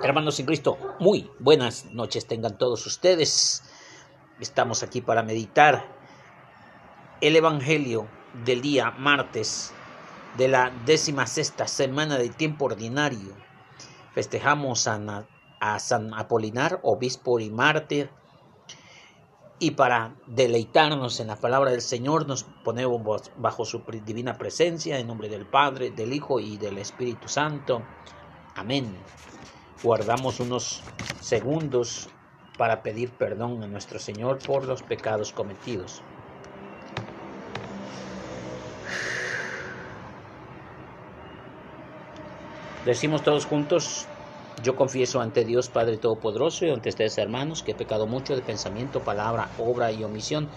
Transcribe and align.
Hermanos 0.00 0.40
en 0.40 0.46
Cristo, 0.46 0.78
muy 0.98 1.30
buenas 1.38 1.84
noches 1.92 2.26
tengan 2.26 2.56
todos 2.56 2.86
ustedes. 2.86 3.62
Estamos 4.40 4.82
aquí 4.82 5.00
para 5.00 5.22
meditar 5.22 5.86
el 7.20 7.36
Evangelio 7.36 8.08
del 8.44 8.62
día 8.62 8.90
martes 8.90 9.72
de 10.38 10.48
la 10.48 10.72
décima 10.86 11.26
sexta 11.26 11.68
semana 11.68 12.16
de 12.16 12.30
tiempo 12.30 12.64
ordinario. 12.64 13.36
Festejamos 14.12 14.88
a, 14.88 15.26
a 15.60 15.78
San 15.78 16.14
Apolinar, 16.14 16.80
obispo 16.82 17.38
y 17.38 17.50
mártir. 17.50 18.10
Y 19.60 19.72
para 19.72 20.16
deleitarnos 20.26 21.20
en 21.20 21.28
la 21.28 21.36
palabra 21.36 21.70
del 21.70 21.82
Señor 21.82 22.26
nos 22.26 22.44
ponemos 22.64 23.30
bajo 23.36 23.64
su 23.64 23.84
divina 24.04 24.36
presencia 24.36 24.98
en 24.98 25.06
nombre 25.06 25.28
del 25.28 25.46
Padre, 25.46 25.90
del 25.92 26.12
Hijo 26.12 26.40
y 26.40 26.56
del 26.56 26.78
Espíritu 26.78 27.28
Santo. 27.28 27.82
Amén 28.56 28.96
guardamos 29.82 30.40
unos 30.40 30.82
segundos 31.20 32.08
para 32.56 32.82
pedir 32.82 33.10
perdón 33.10 33.62
a 33.64 33.66
nuestro 33.66 33.98
Señor 33.98 34.38
por 34.38 34.66
los 34.66 34.82
pecados 34.82 35.32
cometidos. 35.32 36.02
Decimos 42.84 43.22
todos 43.22 43.46
juntos, 43.46 44.06
yo 44.62 44.74
confieso 44.74 45.20
ante 45.20 45.44
Dios 45.44 45.68
Padre 45.68 45.98
Todopoderoso 45.98 46.66
y 46.66 46.70
ante 46.70 46.88
ustedes 46.88 47.16
hermanos 47.16 47.62
que 47.62 47.72
he 47.72 47.74
pecado 47.74 48.06
mucho 48.06 48.34
de 48.34 48.42
pensamiento, 48.42 49.00
palabra, 49.04 49.50
obra 49.56 49.92
y 49.92 50.02
omisión 50.02 50.48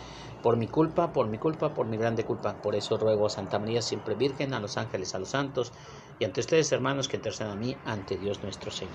por 0.41 0.57
mi 0.57 0.67
culpa, 0.67 1.13
por 1.13 1.27
mi 1.27 1.37
culpa, 1.37 1.73
por 1.73 1.87
mi 1.87 1.97
grande 1.97 2.23
culpa. 2.23 2.55
Por 2.61 2.75
eso 2.75 2.97
ruego 2.97 3.27
a 3.27 3.29
Santa 3.29 3.59
María, 3.59 3.81
siempre 3.81 4.15
Virgen, 4.15 4.53
a 4.53 4.59
los 4.59 4.77
ángeles, 4.77 5.15
a 5.15 5.19
los 5.19 5.29
santos, 5.29 5.71
y 6.19 6.25
ante 6.25 6.39
ustedes, 6.39 6.71
hermanos, 6.71 7.07
que 7.07 7.17
intercedan 7.17 7.51
a 7.51 7.55
mí 7.55 7.75
ante 7.85 8.17
Dios 8.17 8.41
nuestro 8.41 8.71
Señor. 8.71 8.93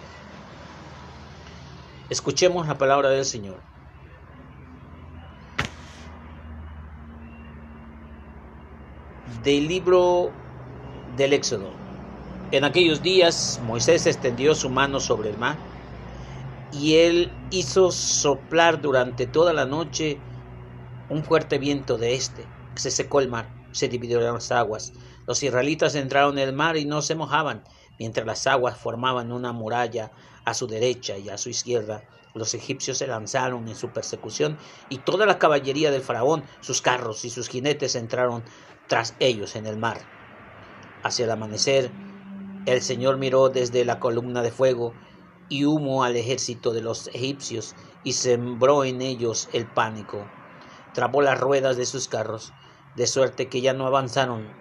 Escuchemos 2.09 2.67
la 2.67 2.79
palabra 2.79 3.11
del 3.11 3.25
Señor. 3.25 3.61
Del 9.45 9.69
libro 9.69 10.33
del 11.17 11.33
Éxodo. 11.33 11.71
En 12.51 12.65
aquellos 12.65 13.03
días 13.03 13.61
Moisés 13.65 14.07
extendió 14.07 14.55
su 14.55 14.71
mano 14.71 14.99
sobre 14.99 15.31
el 15.31 15.39
mar 15.39 15.57
y 16.73 16.97
él 16.97 17.33
hizo 17.51 17.91
soplar 17.93 18.81
durante 18.81 19.27
toda 19.27 19.53
la 19.53 19.67
noche 19.67 20.19
un 21.09 21.23
fuerte 21.23 21.59
viento 21.59 21.97
de 21.97 22.15
este. 22.15 22.45
Se 22.75 22.91
secó 22.91 23.21
el 23.21 23.29
mar, 23.29 23.60
se 23.73 23.89
dividieron 23.89 24.35
las 24.35 24.53
aguas. 24.53 24.93
Los 25.27 25.43
israelitas 25.43 25.95
entraron 25.95 26.39
en 26.39 26.49
el 26.49 26.55
mar 26.55 26.77
y 26.77 26.85
no 26.85 27.03
se 27.03 27.15
mojaban, 27.15 27.63
mientras 27.99 28.27
las 28.27 28.47
aguas 28.47 28.77
formaban 28.77 29.33
una 29.33 29.53
muralla 29.53 30.11
a 30.45 30.55
su 30.55 30.67
derecha 30.67 31.19
y 31.19 31.29
a 31.29 31.39
su 31.39 31.51
izquierda. 31.51 32.05
Los 32.35 32.55
egipcios 32.55 32.99
se 32.99 33.07
lanzaron 33.07 33.69
en 33.69 33.75
su 33.75 33.91
persecución 33.91 34.57
y 34.89 34.99
toda 34.99 35.27
la 35.27 35.39
caballería 35.39 35.91
del 35.91 36.03
faraón, 36.03 36.45
sus 36.61 36.81
carros 36.81 37.25
y 37.25 37.31
sus 37.31 37.49
jinetes 37.49 37.95
entraron 37.95 38.43
tras 38.89 39.15
ellos 39.19 39.57
en 39.57 39.67
el 39.67 39.77
mar. 39.77 40.01
Hacia 41.03 41.25
el 41.25 41.31
amanecer, 41.31 41.91
el 42.67 42.83
Señor 42.83 43.17
miró 43.17 43.49
desde 43.49 43.85
la 43.85 43.99
columna 43.99 44.43
de 44.43 44.51
fuego 44.51 44.95
y 45.49 45.65
humo 45.65 46.05
al 46.05 46.17
ejército 46.17 46.73
de 46.73 46.83
los 46.83 47.09
egipcios 47.09 47.75
y 48.05 48.13
sembró 48.13 48.85
en 48.85 49.01
ellos 49.03 49.49
el 49.53 49.67
pánico 49.67 50.27
trabó 50.93 51.23
las 51.23 51.39
ruedas 51.39 51.77
de 51.77 51.87
sus 51.87 52.09
carros, 52.09 52.53
de 52.97 53.07
suerte 53.07 53.49
que 53.49 53.61
ya 53.61 53.73
no 53.73 53.87
avanzaron 53.87 54.61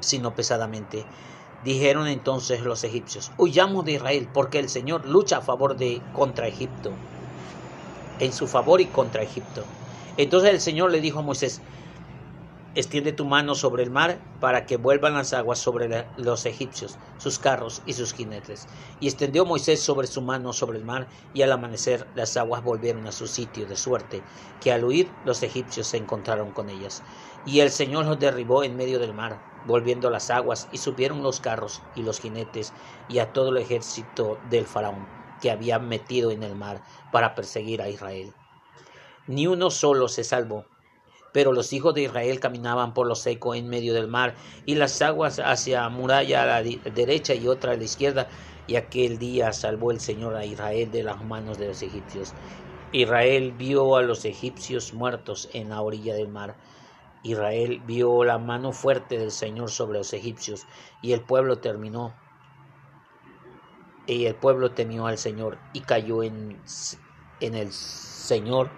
sino 0.00 0.34
pesadamente. 0.34 1.04
Dijeron 1.64 2.08
entonces 2.08 2.62
los 2.62 2.84
egipcios, 2.84 3.32
huyamos 3.36 3.84
de 3.84 3.92
Israel, 3.92 4.28
porque 4.32 4.58
el 4.58 4.68
Señor 4.68 5.06
lucha 5.06 5.38
a 5.38 5.42
favor 5.42 5.76
de 5.76 6.00
contra 6.14 6.48
Egipto, 6.48 6.90
en 8.18 8.32
su 8.32 8.46
favor 8.46 8.80
y 8.80 8.86
contra 8.86 9.22
Egipto. 9.22 9.64
Entonces 10.16 10.50
el 10.50 10.60
Señor 10.60 10.90
le 10.90 11.00
dijo 11.00 11.18
a 11.18 11.22
Moisés, 11.22 11.60
Extiende 12.76 13.12
tu 13.12 13.24
mano 13.24 13.56
sobre 13.56 13.82
el 13.82 13.90
mar 13.90 14.20
para 14.38 14.64
que 14.64 14.76
vuelvan 14.76 15.14
las 15.14 15.32
aguas 15.32 15.58
sobre 15.58 16.06
los 16.16 16.46
egipcios, 16.46 17.00
sus 17.18 17.40
carros 17.40 17.82
y 17.84 17.94
sus 17.94 18.12
jinetes. 18.12 18.68
Y 19.00 19.08
extendió 19.08 19.44
Moisés 19.44 19.82
sobre 19.82 20.06
su 20.06 20.22
mano 20.22 20.52
sobre 20.52 20.78
el 20.78 20.84
mar, 20.84 21.08
y 21.34 21.42
al 21.42 21.50
amanecer 21.50 22.06
las 22.14 22.36
aguas 22.36 22.62
volvieron 22.62 23.08
a 23.08 23.12
su 23.12 23.26
sitio, 23.26 23.66
de 23.66 23.74
suerte 23.74 24.22
que 24.60 24.70
al 24.70 24.84
huir 24.84 25.10
los 25.24 25.42
egipcios 25.42 25.88
se 25.88 25.96
encontraron 25.96 26.52
con 26.52 26.68
ellas. 26.68 27.02
Y 27.44 27.58
el 27.58 27.72
Señor 27.72 28.06
los 28.06 28.20
derribó 28.20 28.62
en 28.62 28.76
medio 28.76 29.00
del 29.00 29.14
mar, 29.14 29.42
volviendo 29.66 30.08
las 30.08 30.30
aguas, 30.30 30.68
y 30.70 30.78
subieron 30.78 31.24
los 31.24 31.40
carros 31.40 31.82
y 31.96 32.04
los 32.04 32.20
jinetes 32.20 32.72
y 33.08 33.18
a 33.18 33.32
todo 33.32 33.48
el 33.48 33.56
ejército 33.56 34.38
del 34.44 34.66
faraón 34.66 35.08
que 35.40 35.50
había 35.50 35.80
metido 35.80 36.30
en 36.30 36.44
el 36.44 36.54
mar 36.54 36.84
para 37.10 37.34
perseguir 37.34 37.82
a 37.82 37.88
Israel. 37.88 38.32
Ni 39.26 39.48
uno 39.48 39.70
solo 39.70 40.06
se 40.06 40.22
salvó 40.22 40.69
pero 41.32 41.52
los 41.52 41.72
hijos 41.72 41.94
de 41.94 42.02
Israel 42.02 42.40
caminaban 42.40 42.94
por 42.94 43.06
lo 43.06 43.14
seco 43.14 43.54
en 43.54 43.68
medio 43.68 43.94
del 43.94 44.08
mar, 44.08 44.34
y 44.66 44.74
las 44.74 45.00
aguas 45.02 45.38
hacia 45.38 45.88
muralla 45.88 46.42
a 46.42 46.46
la 46.46 46.62
derecha 46.62 47.34
y 47.34 47.46
otra 47.46 47.72
a 47.72 47.76
la 47.76 47.84
izquierda, 47.84 48.28
y 48.66 48.76
aquel 48.76 49.18
día 49.18 49.52
salvó 49.52 49.90
el 49.90 50.00
Señor 50.00 50.36
a 50.36 50.44
Israel 50.44 50.90
de 50.90 51.02
las 51.02 51.24
manos 51.24 51.58
de 51.58 51.68
los 51.68 51.82
egipcios. 51.82 52.34
Israel 52.92 53.52
vio 53.56 53.96
a 53.96 54.02
los 54.02 54.24
egipcios 54.24 54.92
muertos 54.92 55.48
en 55.52 55.70
la 55.70 55.80
orilla 55.80 56.14
del 56.14 56.28
mar. 56.28 56.56
Israel 57.22 57.80
vio 57.86 58.24
la 58.24 58.38
mano 58.38 58.72
fuerte 58.72 59.18
del 59.18 59.30
Señor 59.30 59.70
sobre 59.70 59.98
los 59.98 60.12
egipcios, 60.12 60.66
y 61.02 61.12
el 61.12 61.20
pueblo 61.20 61.58
terminó. 61.58 62.14
Y 64.06 64.26
el 64.26 64.34
pueblo 64.34 64.72
temió 64.72 65.06
al 65.06 65.18
Señor 65.18 65.58
y 65.72 65.80
cayó 65.82 66.24
en, 66.24 66.60
en 67.40 67.54
el 67.54 67.72
Señor, 67.72 68.70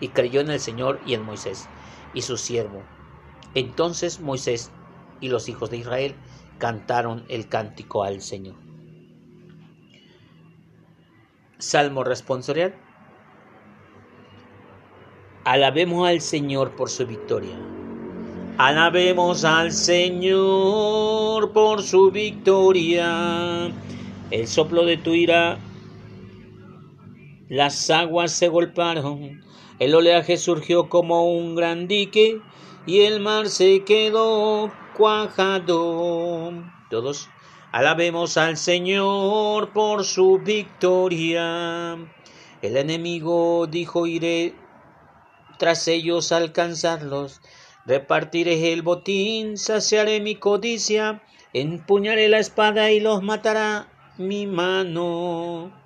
y 0.00 0.08
creyó 0.08 0.40
en 0.40 0.50
el 0.50 0.60
Señor 0.60 1.00
y 1.04 1.12
en 1.12 1.22
Moisés 1.22 1.68
y 2.14 2.22
su 2.22 2.36
siervo. 2.36 2.82
Entonces 3.54 4.20
Moisés 4.20 4.70
y 5.20 5.28
los 5.28 5.48
hijos 5.48 5.70
de 5.70 5.78
Israel 5.78 6.14
cantaron 6.58 7.24
el 7.28 7.48
cántico 7.48 8.04
al 8.04 8.20
Señor. 8.20 8.56
Salmo 11.58 12.04
responsorial. 12.04 12.74
Alabemos 15.44 16.08
al 16.08 16.20
Señor 16.20 16.76
por 16.76 16.88
su 16.90 17.06
victoria. 17.06 17.56
Alabemos 18.58 19.44
al 19.44 19.72
Señor 19.72 21.52
por 21.52 21.82
su 21.82 22.10
victoria. 22.10 23.72
El 24.30 24.46
soplo 24.46 24.84
de 24.84 24.98
tu 24.98 25.12
ira, 25.12 25.58
las 27.50 27.90
aguas 27.90 28.32
se 28.32 28.48
golpearon 28.48 29.42
el 29.80 29.94
oleaje 29.94 30.36
surgió 30.36 30.90
como 30.90 31.24
un 31.24 31.54
gran 31.54 31.88
dique 31.88 32.42
y 32.84 33.00
el 33.00 33.18
mar 33.18 33.48
se 33.48 33.82
quedó 33.82 34.70
cuajado. 34.94 36.52
Todos 36.90 37.30
alabemos 37.72 38.36
al 38.36 38.58
Señor 38.58 39.72
por 39.72 40.04
su 40.04 40.38
victoria. 40.38 41.96
El 42.60 42.76
enemigo 42.76 43.66
dijo 43.68 44.06
iré 44.06 44.54
tras 45.58 45.88
ellos 45.88 46.30
alcanzarlos. 46.30 47.40
Repartiré 47.86 48.74
el 48.74 48.82
botín, 48.82 49.56
saciaré 49.56 50.20
mi 50.20 50.34
codicia, 50.34 51.22
empuñaré 51.54 52.28
la 52.28 52.38
espada 52.38 52.90
y 52.90 53.00
los 53.00 53.22
matará 53.22 53.88
mi 54.18 54.46
mano. 54.46 55.79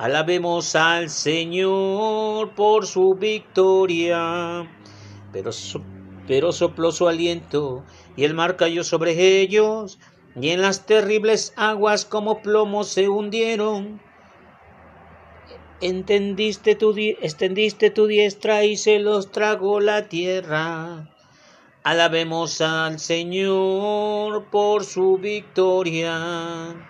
Alabemos 0.00 0.76
al 0.76 1.10
Señor 1.10 2.54
por 2.54 2.86
su 2.86 3.16
victoria. 3.16 4.66
Pero, 5.30 5.50
pero 6.26 6.52
sopló 6.52 6.90
su 6.90 7.06
aliento 7.06 7.84
y 8.16 8.24
el 8.24 8.32
mar 8.32 8.56
cayó 8.56 8.82
sobre 8.82 9.42
ellos 9.42 9.98
y 10.40 10.48
en 10.48 10.62
las 10.62 10.86
terribles 10.86 11.52
aguas 11.56 12.06
como 12.06 12.40
plomo 12.40 12.84
se 12.84 13.10
hundieron. 13.10 14.00
Entendiste 15.82 16.76
tu 16.76 16.94
extendiste 16.96 17.90
tu 17.90 18.06
diestra 18.06 18.64
y 18.64 18.78
se 18.78 19.00
los 19.00 19.30
tragó 19.30 19.80
la 19.80 20.08
tierra. 20.08 21.10
Alabemos 21.82 22.62
al 22.62 22.98
Señor 23.00 24.48
por 24.48 24.82
su 24.82 25.18
victoria. 25.18 26.86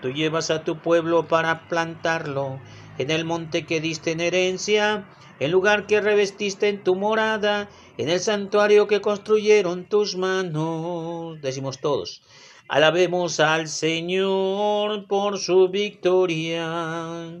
Tú 0.00 0.10
llevas 0.10 0.50
a 0.50 0.64
tu 0.64 0.78
pueblo 0.78 1.28
para 1.28 1.68
plantarlo 1.68 2.60
en 2.98 3.10
el 3.10 3.24
monte 3.24 3.66
que 3.66 3.80
diste 3.80 4.12
en 4.12 4.20
herencia, 4.20 5.06
el 5.38 5.50
lugar 5.50 5.86
que 5.86 6.00
revestiste 6.00 6.68
en 6.68 6.82
tu 6.82 6.96
morada, 6.96 7.68
en 7.96 8.08
el 8.08 8.20
santuario 8.20 8.86
que 8.86 9.00
construyeron 9.00 9.84
tus 9.84 10.16
manos. 10.16 11.40
Decimos 11.40 11.80
todos. 11.80 12.22
Alabemos 12.68 13.40
al 13.40 13.68
Señor 13.68 15.06
por 15.06 15.38
su 15.38 15.68
victoria. 15.68 17.40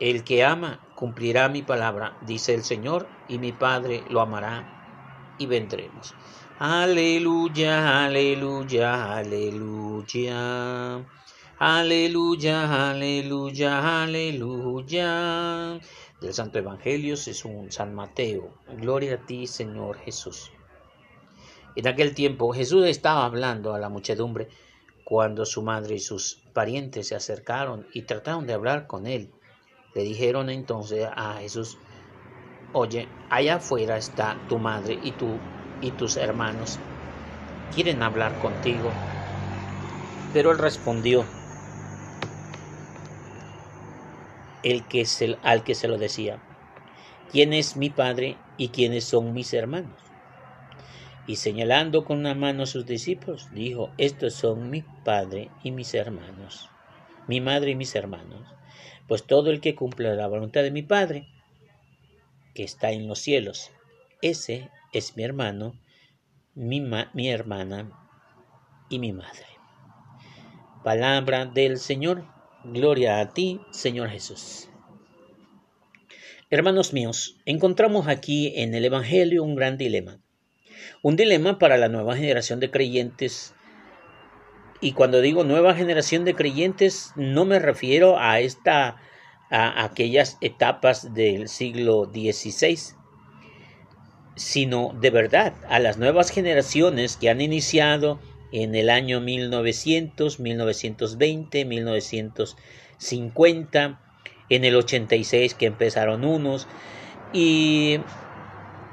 El 0.00 0.22
que 0.22 0.44
ama 0.44 0.80
cumplirá 0.94 1.48
mi 1.48 1.62
palabra, 1.62 2.16
dice 2.22 2.54
el 2.54 2.62
Señor, 2.62 3.08
y 3.28 3.38
mi 3.38 3.52
Padre 3.52 4.04
lo 4.10 4.20
amará 4.20 5.34
y 5.38 5.46
vendremos. 5.46 6.14
Aleluya, 6.60 8.06
aleluya, 8.06 9.14
aleluya. 9.14 11.06
Aleluya, 11.60 12.90
aleluya, 12.90 14.02
aleluya. 14.02 15.78
Del 16.20 16.34
Santo 16.34 16.58
Evangelio 16.58 17.16
según 17.16 17.70
San 17.70 17.94
Mateo. 17.94 18.50
Gloria 18.76 19.14
a 19.14 19.24
ti, 19.24 19.46
Señor 19.46 19.98
Jesús. 19.98 20.50
En 21.76 21.86
aquel 21.86 22.12
tiempo 22.12 22.52
Jesús 22.52 22.88
estaba 22.88 23.24
hablando 23.24 23.72
a 23.72 23.78
la 23.78 23.88
muchedumbre 23.88 24.48
cuando 25.04 25.46
su 25.46 25.62
madre 25.62 25.94
y 25.94 26.00
sus 26.00 26.42
parientes 26.54 27.06
se 27.06 27.14
acercaron 27.14 27.86
y 27.94 28.02
trataron 28.02 28.48
de 28.48 28.54
hablar 28.54 28.88
con 28.88 29.06
él. 29.06 29.30
Le 29.94 30.02
dijeron 30.02 30.50
entonces 30.50 31.06
a 31.14 31.34
Jesús, 31.34 31.78
oye, 32.72 33.08
allá 33.30 33.58
afuera 33.58 33.96
está 33.96 34.44
tu 34.48 34.58
madre 34.58 34.98
y 35.00 35.12
tú 35.12 35.40
y 35.80 35.92
tus 35.92 36.16
hermanos. 36.16 36.80
Quieren 37.72 38.02
hablar 38.02 38.38
contigo. 38.38 38.92
Pero 40.32 40.50
él 40.50 40.58
respondió, 40.58 41.26
el 44.62 44.84
que 44.86 45.06
al 45.42 45.64
que 45.64 45.74
se 45.74 45.88
lo 45.88 45.98
decía, 45.98 46.40
¿quién 47.30 47.52
es 47.52 47.76
mi 47.76 47.90
padre 47.90 48.38
y 48.56 48.68
quiénes 48.68 49.04
son 49.04 49.32
mis 49.32 49.52
hermanos? 49.54 50.02
Y 51.26 51.36
señalando 51.36 52.04
con 52.04 52.18
una 52.18 52.34
mano 52.34 52.62
a 52.62 52.66
sus 52.66 52.86
discípulos, 52.86 53.48
dijo, 53.52 53.92
estos 53.98 54.34
son 54.34 54.70
mi 54.70 54.82
padre 55.04 55.50
y 55.62 55.70
mis 55.70 55.94
hermanos, 55.94 56.70
mi 57.26 57.40
madre 57.40 57.72
y 57.72 57.74
mis 57.74 57.94
hermanos. 57.94 58.46
Pues 59.06 59.24
todo 59.24 59.50
el 59.50 59.60
que 59.60 59.74
cumple 59.74 60.14
la 60.14 60.26
voluntad 60.26 60.62
de 60.62 60.70
mi 60.70 60.82
padre, 60.82 61.28
que 62.54 62.62
está 62.64 62.90
en 62.92 63.06
los 63.08 63.18
cielos, 63.18 63.70
ese 64.20 64.70
es 64.92 65.16
mi 65.16 65.24
hermano, 65.24 65.74
mi, 66.54 66.80
mi 67.12 67.28
hermana 67.28 67.90
y 68.88 68.98
mi 68.98 69.12
madre. 69.12 69.46
Palabra 70.84 71.46
del 71.46 71.78
Señor, 71.78 72.24
gloria 72.64 73.20
a 73.20 73.32
ti, 73.32 73.60
Señor 73.70 74.10
Jesús. 74.10 74.68
Hermanos 76.50 76.92
míos, 76.92 77.36
encontramos 77.44 78.08
aquí 78.08 78.54
en 78.56 78.74
el 78.74 78.84
Evangelio 78.84 79.44
un 79.44 79.54
gran 79.54 79.76
dilema 79.76 80.20
un 81.02 81.16
dilema 81.16 81.58
para 81.58 81.76
la 81.76 81.88
nueva 81.88 82.16
generación 82.16 82.60
de 82.60 82.70
creyentes. 82.70 83.54
Y 84.80 84.92
cuando 84.92 85.20
digo 85.20 85.44
nueva 85.44 85.74
generación 85.74 86.24
de 86.24 86.34
creyentes, 86.34 87.12
no 87.16 87.44
me 87.44 87.58
refiero 87.58 88.18
a 88.18 88.40
esta 88.40 88.96
a 89.50 89.82
aquellas 89.82 90.36
etapas 90.42 91.14
del 91.14 91.48
siglo 91.48 92.04
XVI, 92.04 92.97
sino 94.38 94.94
de 95.00 95.10
verdad 95.10 95.54
a 95.68 95.80
las 95.80 95.98
nuevas 95.98 96.30
generaciones 96.30 97.16
que 97.16 97.28
han 97.28 97.40
iniciado 97.40 98.20
en 98.52 98.74
el 98.74 98.88
año 98.88 99.20
1900, 99.20 100.40
1920, 100.40 101.64
1950, 101.64 104.00
en 104.48 104.64
el 104.64 104.76
86 104.76 105.54
que 105.54 105.66
empezaron 105.66 106.24
unos 106.24 106.66
y 107.32 107.98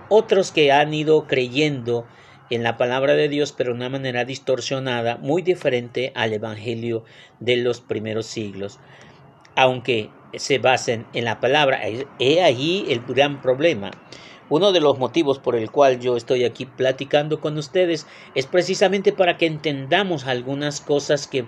otros 0.10 0.52
que 0.52 0.72
han 0.72 0.94
ido 0.94 1.26
creyendo 1.28 2.06
en 2.50 2.64
la 2.64 2.78
palabra 2.78 3.14
de 3.14 3.30
Dios, 3.30 3.54
pero 3.54 3.72
de 3.72 3.78
una 3.78 3.90
manera 3.90 4.26
distorsionada, 4.26 5.18
muy 5.18 5.42
diferente 5.42 6.12
al 6.16 6.34
Evangelio 6.34 7.04
de 7.40 7.58
los 7.58 7.82
primeros 7.82 8.28
siglos. 8.28 8.80
Aunque 9.56 10.12
se 10.34 10.60
basen 10.60 11.08
en 11.14 11.26
la 11.26 11.40
palabra, 11.40 11.82
he 12.20 12.44
ahí 12.44 12.86
el 12.90 13.02
gran 13.02 13.42
problema. 13.42 13.90
Uno 14.50 14.72
de 14.72 14.80
los 14.80 15.00
motivos 15.00 15.40
por 15.40 15.56
el 15.56 15.72
cual 15.72 16.00
yo 16.00 16.18
estoy 16.18 16.44
aquí 16.44 16.66
platicando 16.66 17.40
con 17.40 17.58
ustedes 17.58 18.06
es 18.36 18.46
precisamente 18.46 19.12
para 19.12 19.38
que 19.38 19.48
entendamos 19.48 20.26
algunas 20.26 20.82
cosas 20.82 21.28
que 21.28 21.46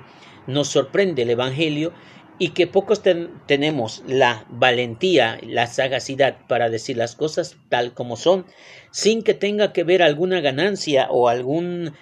nos 0.48 0.70
sorprende 0.70 1.22
el 1.22 1.30
Evangelio 1.30 1.94
y 2.40 2.50
que 2.50 2.68
pocos 2.68 3.02
tenemos 3.46 4.04
la 4.08 4.46
valentía, 4.50 5.40
la 5.44 5.68
sagacidad 5.68 6.38
para 6.48 6.70
decir 6.70 6.98
las 6.98 7.16
cosas 7.16 7.56
tal 7.70 7.94
como 7.94 8.16
son, 8.16 8.46
sin 8.92 9.24
que 9.24 9.34
tenga 9.34 9.74
que 9.74 9.84
ver 9.84 10.02
alguna 10.02 10.40
ganancia 10.40 11.08
o 11.10 11.30
algún 11.30 11.94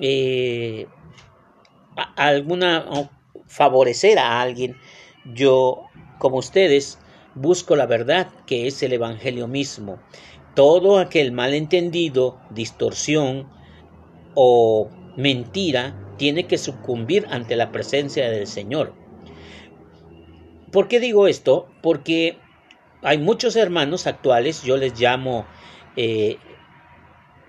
eh, 0.00 0.86
alguna 2.16 3.10
favorecer 3.46 4.18
a 4.18 4.40
alguien. 4.40 4.76
Yo, 5.24 5.84
como 6.18 6.38
ustedes, 6.38 6.98
busco 7.34 7.76
la 7.76 7.86
verdad 7.86 8.28
que 8.46 8.66
es 8.66 8.82
el 8.82 8.92
Evangelio 8.92 9.48
mismo. 9.48 9.98
Todo 10.54 10.98
aquel 10.98 11.32
malentendido, 11.32 12.38
distorsión 12.50 13.48
o 14.34 14.90
mentira 15.16 16.14
tiene 16.18 16.46
que 16.46 16.58
sucumbir 16.58 17.26
ante 17.30 17.56
la 17.56 17.72
presencia 17.72 18.30
del 18.30 18.46
Señor. 18.46 18.94
¿Por 20.70 20.88
qué 20.88 21.00
digo 21.00 21.26
esto? 21.26 21.68
Porque 21.82 22.38
hay 23.02 23.18
muchos 23.18 23.56
hermanos 23.56 24.06
actuales, 24.06 24.62
yo 24.62 24.76
les 24.76 24.98
llamo 24.98 25.46
eh, 25.96 26.38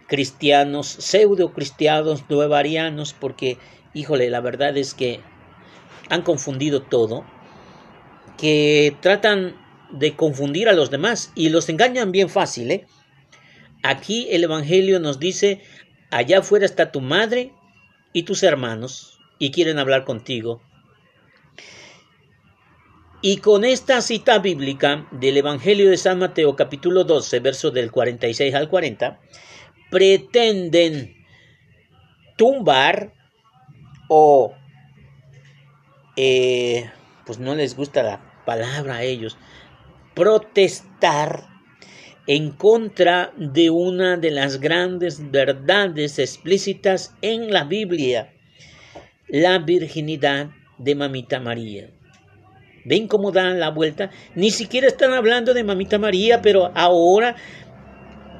cristianos, 0.07 0.87
pseudo 0.87 1.53
cristianos, 1.53 2.23
nuevarianos, 2.29 3.13
porque, 3.13 3.57
híjole, 3.93 4.29
la 4.29 4.41
verdad 4.41 4.75
es 4.77 4.93
que 4.93 5.19
han 6.09 6.21
confundido 6.21 6.81
todo, 6.81 7.23
que 8.37 8.95
tratan 8.99 9.55
de 9.93 10.15
confundir 10.15 10.67
a 10.67 10.73
los 10.73 10.89
demás 10.91 11.31
y 11.35 11.49
los 11.49 11.69
engañan 11.69 12.11
bien 12.11 12.29
fácil. 12.29 12.71
¿eh? 12.71 12.85
Aquí 13.83 14.27
el 14.31 14.43
Evangelio 14.43 14.99
nos 14.99 15.19
dice, 15.19 15.61
allá 16.09 16.39
afuera 16.39 16.65
está 16.65 16.91
tu 16.91 16.99
madre 16.99 17.53
y 18.11 18.23
tus 18.23 18.43
hermanos 18.43 19.19
y 19.39 19.51
quieren 19.51 19.79
hablar 19.79 20.03
contigo. 20.03 20.61
Y 23.21 23.37
con 23.37 23.63
esta 23.63 24.01
cita 24.01 24.39
bíblica 24.39 25.07
del 25.11 25.37
Evangelio 25.37 25.89
de 25.89 25.95
San 25.95 26.19
Mateo 26.19 26.57
capítulo 26.57 27.05
12, 27.05 27.39
versos 27.39 27.73
del 27.73 27.89
46 27.89 28.53
al 28.53 28.67
40, 28.67 29.19
pretenden 29.89 31.15
tumbar 32.35 33.13
o, 34.09 34.53
eh, 36.17 36.89
pues 37.25 37.39
no 37.39 37.55
les 37.55 37.77
gusta 37.77 38.03
la 38.03 38.43
palabra 38.45 38.97
a 38.97 39.03
ellos, 39.03 39.37
protestar 40.13 41.47
en 42.27 42.51
contra 42.51 43.33
de 43.37 43.69
una 43.69 44.17
de 44.17 44.31
las 44.31 44.59
grandes 44.59 45.31
verdades 45.31 46.19
explícitas 46.19 47.15
en 47.21 47.51
la 47.51 47.65
Biblia, 47.65 48.33
la 49.27 49.59
virginidad 49.59 50.51
de 50.77 50.95
Mamita 50.95 51.39
María. 51.39 51.89
¿Ven 52.85 53.07
cómo 53.07 53.31
dan 53.31 53.59
la 53.59 53.69
vuelta? 53.69 54.09
Ni 54.35 54.51
siquiera 54.51 54.87
están 54.87 55.13
hablando 55.13 55.53
de 55.53 55.63
Mamita 55.63 55.97
María, 55.97 56.41
pero 56.41 56.71
ahora 56.75 57.35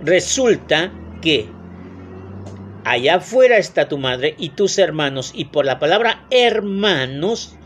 resulta 0.02 0.92
que 1.22 1.48
allá 2.84 3.16
afuera 3.16 3.58
está 3.58 3.88
tu 3.88 3.98
madre 3.98 4.36
y 4.38 4.50
tus 4.50 4.78
hermanos, 4.78 5.32
y 5.34 5.46
por 5.46 5.66
la 5.66 5.80
palabra 5.80 6.26
hermanos, 6.30 7.58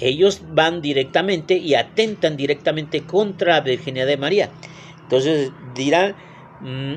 ellos 0.00 0.42
van 0.48 0.82
directamente 0.82 1.54
y 1.54 1.74
atentan 1.74 2.36
directamente 2.36 3.02
contra 3.02 3.54
la 3.54 3.60
virginidad 3.60 4.06
de 4.06 4.16
María. 4.16 4.50
Entonces 5.02 5.50
dirán, 5.74 6.14
mm, 6.60 6.94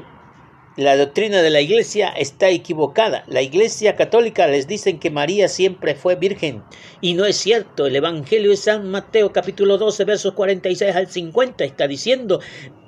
la 0.80 0.96
doctrina 0.96 1.42
de 1.42 1.50
la 1.50 1.60
iglesia 1.60 2.08
está 2.08 2.50
equivocada. 2.50 3.26
La 3.28 3.42
iglesia 3.42 3.98
católica 3.98 4.48
les 4.48 4.66
dicen 4.66 4.98
que 4.98 5.12
María 5.12 5.50
siempre 5.50 5.94
fue 5.94 6.16
virgen 6.16 6.64
y 7.02 7.16
no 7.16 7.26
es 7.26 7.36
cierto. 7.36 7.86
El 7.86 7.98
Evangelio 7.98 8.52
de 8.52 8.56
San 8.56 8.90
Mateo 8.90 9.34
capítulo 9.34 9.78
12 9.78 10.06
versos 10.06 10.34
46 10.36 10.96
al 10.96 11.08
50 11.08 11.66
está 11.66 11.86
diciendo 11.86 12.40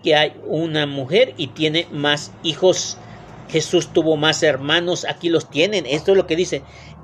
que 0.04 0.16
hay 0.16 0.34
una 0.46 0.86
mujer 0.86 1.34
y 1.36 1.48
tiene 1.48 1.86
más 1.92 2.32
hijos. 2.44 2.98
Jesús 3.50 3.92
tuvo 3.92 4.16
más 4.16 4.42
hermanos, 4.42 5.06
aquí 5.06 5.28
los 5.28 5.50
tienen. 5.50 5.86
Esto 5.86 6.12
es 6.12 6.18
lo 6.18 6.28
que 6.28 6.38
dice. 6.38 6.62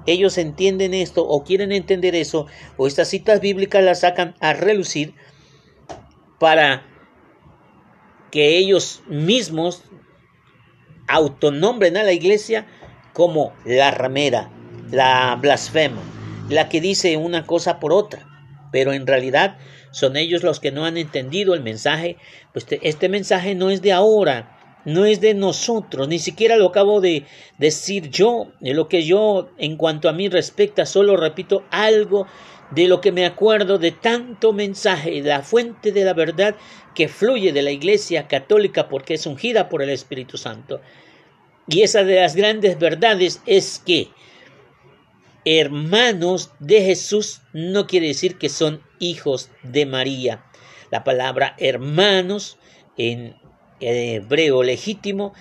Ellos 0.07 0.37
entienden 0.37 0.93
esto 0.93 1.27
o 1.27 1.43
quieren 1.43 1.71
entender 1.71 2.15
eso 2.15 2.47
o 2.77 2.87
estas 2.87 3.09
citas 3.09 3.41
bíblicas 3.41 3.83
las 3.83 3.99
sacan 3.99 4.35
a 4.39 4.53
relucir 4.53 5.13
para 6.39 6.85
que 8.31 8.57
ellos 8.57 9.03
mismos 9.07 9.83
autonombren 11.07 11.97
a 11.97 12.03
la 12.03 12.13
iglesia 12.13 12.65
como 13.13 13.53
la 13.65 13.91
ramera, 13.91 14.49
la 14.91 15.37
blasfema, 15.41 16.01
la 16.49 16.69
que 16.69 16.81
dice 16.81 17.17
una 17.17 17.45
cosa 17.45 17.79
por 17.79 17.91
otra, 17.91 18.27
pero 18.71 18.93
en 18.93 19.07
realidad 19.07 19.57
son 19.91 20.15
ellos 20.17 20.43
los 20.43 20.59
que 20.59 20.71
no 20.71 20.85
han 20.85 20.97
entendido 20.97 21.53
el 21.53 21.63
mensaje, 21.63 22.17
pues 22.53 22.65
este 22.81 23.09
mensaje 23.09 23.55
no 23.55 23.71
es 23.71 23.81
de 23.81 23.93
ahora, 23.93 24.56
no 24.87 25.03
es 25.03 25.19
de 25.19 25.33
nosotros, 25.33 26.07
ni 26.07 26.17
siquiera 26.17 26.55
lo 26.55 26.67
acabo 26.67 27.01
de 27.01 27.25
decir 27.57 28.09
yo, 28.09 28.53
de 28.61 28.73
lo 28.73 28.87
que 28.87 29.03
yo 29.03 29.49
en 29.57 29.75
cuanto 29.75 30.07
a 30.07 30.13
mí 30.13 30.29
respecta, 30.29 30.85
solo 30.85 31.17
repito 31.17 31.65
algo 31.71 32.25
de 32.71 32.87
lo 32.87 33.01
que 33.01 33.11
me 33.11 33.25
acuerdo 33.25 33.79
de 33.79 33.91
tanto 33.91 34.53
mensaje, 34.53 35.21
de 35.21 35.29
la 35.29 35.41
fuente 35.41 35.91
de 35.91 36.05
la 36.05 36.13
verdad 36.13 36.55
que 36.95 37.09
fluye 37.09 37.51
de 37.51 37.63
la 37.63 37.71
Iglesia 37.71 38.29
católica 38.29 38.87
porque 38.87 39.15
es 39.15 39.25
ungida 39.25 39.67
por 39.67 39.81
el 39.81 39.89
Espíritu 39.89 40.37
Santo. 40.37 40.79
Y 41.67 41.81
esa 41.81 42.05
de 42.05 42.21
las 42.21 42.37
grandes 42.37 42.79
verdades 42.79 43.41
es 43.45 43.83
que 43.85 44.07
hermanos 45.43 46.51
de 46.59 46.81
Jesús 46.81 47.41
no 47.51 47.87
quiere 47.87 48.07
decir 48.07 48.37
que 48.37 48.47
son 48.47 48.81
hijos 48.99 49.49
de 49.63 49.85
María. 49.85 50.45
La 50.91 51.03
palabra 51.03 51.57
hermanos 51.59 52.57
en 52.95 53.35
hebreo 53.79 54.63
legítimo 54.63 55.33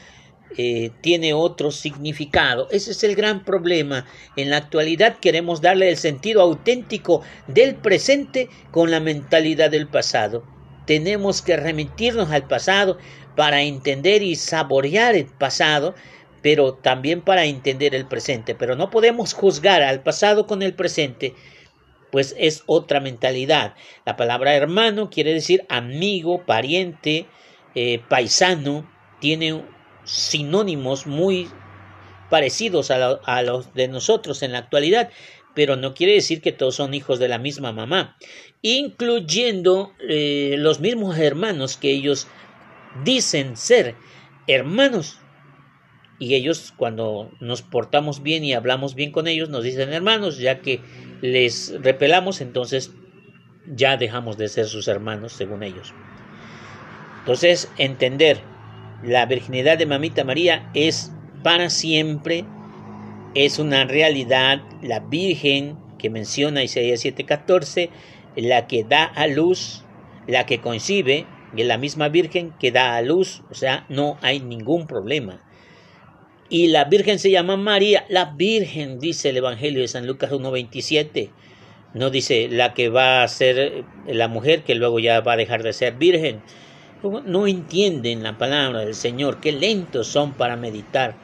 eh, 0.58 0.90
tiene 1.02 1.34
otro 1.34 1.70
significado. 1.70 2.68
Ese 2.70 2.92
es 2.92 3.04
el 3.04 3.14
gran 3.14 3.44
problema. 3.44 4.06
En 4.36 4.50
la 4.50 4.58
actualidad 4.58 5.18
queremos 5.18 5.60
darle 5.60 5.90
el 5.90 5.96
sentido 5.96 6.40
auténtico 6.40 7.22
del 7.46 7.74
presente 7.74 8.48
con 8.70 8.90
la 8.90 9.00
mentalidad 9.00 9.70
del 9.70 9.86
pasado. 9.86 10.44
Tenemos 10.86 11.42
que 11.42 11.56
remitirnos 11.56 12.30
al 12.30 12.46
pasado 12.46 12.96
para 13.34 13.62
entender 13.62 14.22
y 14.22 14.36
saborear 14.36 15.14
el 15.14 15.26
pasado, 15.26 15.94
pero 16.42 16.74
también 16.74 17.20
para 17.20 17.44
entender 17.44 17.94
el 17.94 18.06
presente. 18.06 18.54
Pero 18.54 18.76
no 18.76 18.88
podemos 18.88 19.34
juzgar 19.34 19.82
al 19.82 20.02
pasado 20.02 20.46
con 20.46 20.62
el 20.62 20.74
presente, 20.74 21.34
pues 22.10 22.34
es 22.38 22.62
otra 22.66 23.00
mentalidad. 23.00 23.74
La 24.06 24.16
palabra 24.16 24.54
hermano 24.54 25.10
quiere 25.10 25.34
decir 25.34 25.66
amigo, 25.68 26.46
pariente, 26.46 27.26
eh, 27.76 28.00
paisano, 28.08 28.90
tiene 29.20 29.62
sinónimos 30.04 31.06
muy 31.06 31.48
parecidos 32.30 32.90
a, 32.90 33.42
los 33.42 33.74
de 33.74 33.88
nosotros 33.88 34.42
en 34.42 34.52
la 34.52 34.58
actualidad, 34.58 35.10
pero 35.54 35.76
no 35.76 35.92
quiere 35.92 36.14
decir 36.14 36.40
que 36.40 36.52
todos 36.52 36.74
son 36.74 36.94
hijos 36.94 37.18
de 37.18 37.28
la 37.28 37.38
misma 37.38 37.72
mamá, 37.72 38.16
incluyendo 38.62 39.92
eh, 40.08 40.54
los 40.58 40.80
mismos 40.80 41.18
hermanos 41.18 41.76
que 41.76 41.90
ellos 41.90 42.28
dicen 43.04 43.58
ser 43.58 43.94
hermanos. 44.46 45.20
Y 46.18 46.34
ellos 46.34 46.72
cuando 46.78 47.30
nos 47.40 47.60
portamos 47.60 48.22
bien 48.22 48.42
y 48.42 48.54
hablamos 48.54 48.94
bien 48.94 49.12
con 49.12 49.26
ellos 49.26 49.50
nos 49.50 49.64
dicen 49.64 49.92
hermanos, 49.92 50.38
ya 50.38 50.60
que 50.60 50.80
les 51.20 51.74
repelamos, 51.82 52.40
entonces 52.40 52.92
ya 53.66 53.98
dejamos 53.98 54.38
de 54.38 54.48
ser 54.48 54.64
sus 54.64 54.88
hermanos 54.88 55.34
según 55.34 55.62
ellos. 55.62 55.92
Entonces, 57.26 57.68
entender 57.76 58.38
la 59.02 59.26
virginidad 59.26 59.76
de 59.78 59.84
Mamita 59.84 60.22
María 60.22 60.70
es 60.74 61.10
para 61.42 61.70
siempre, 61.70 62.44
es 63.34 63.58
una 63.58 63.84
realidad, 63.84 64.62
la 64.80 65.00
Virgen 65.00 65.76
que 65.98 66.08
menciona 66.08 66.62
Isaías 66.62 67.04
7:14, 67.04 67.90
la 68.36 68.68
que 68.68 68.84
da 68.84 69.02
a 69.02 69.26
luz, 69.26 69.82
la 70.28 70.46
que 70.46 70.60
concibe, 70.60 71.26
y 71.56 71.62
es 71.62 71.66
la 71.66 71.78
misma 71.78 72.10
Virgen 72.10 72.52
que 72.60 72.70
da 72.70 72.94
a 72.94 73.02
luz, 73.02 73.42
o 73.50 73.54
sea, 73.54 73.86
no 73.88 74.18
hay 74.22 74.38
ningún 74.38 74.86
problema. 74.86 75.42
Y 76.48 76.68
la 76.68 76.84
Virgen 76.84 77.18
se 77.18 77.32
llama 77.32 77.56
María, 77.56 78.04
la 78.08 78.26
Virgen, 78.36 79.00
dice 79.00 79.30
el 79.30 79.38
Evangelio 79.38 79.80
de 79.80 79.88
San 79.88 80.06
Lucas 80.06 80.30
1.27. 80.30 81.30
No 81.92 82.10
dice 82.10 82.46
la 82.48 82.72
que 82.72 82.88
va 82.88 83.24
a 83.24 83.28
ser 83.28 83.84
la 84.06 84.28
mujer 84.28 84.62
que 84.62 84.76
luego 84.76 85.00
ya 85.00 85.22
va 85.22 85.32
a 85.32 85.36
dejar 85.36 85.64
de 85.64 85.72
ser 85.72 85.94
virgen 85.94 86.42
no 87.24 87.46
entienden 87.46 88.22
la 88.22 88.38
palabra 88.38 88.80
del 88.80 88.94
Señor, 88.94 89.40
qué 89.40 89.52
lentos 89.52 90.06
son 90.06 90.32
para 90.32 90.56
meditar 90.56 91.14